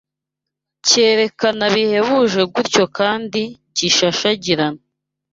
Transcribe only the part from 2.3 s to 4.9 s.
gutyo kandi gishashagirana